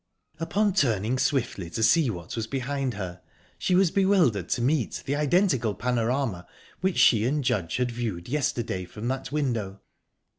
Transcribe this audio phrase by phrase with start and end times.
[0.39, 3.21] Upon turning swiftly to see what was behind her,
[3.59, 6.47] she was bewildered to meet the identical panorama
[6.79, 9.79] which she and Judge had viewed yesterday from that window.